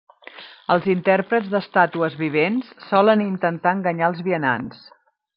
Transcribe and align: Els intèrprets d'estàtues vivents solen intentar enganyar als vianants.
Els 0.75 0.85
intèrprets 0.93 1.51
d'estàtues 1.51 2.15
vivents 2.21 2.71
solen 2.85 3.21
intentar 3.29 3.75
enganyar 3.77 4.07
als 4.11 4.23
vianants. 4.29 4.81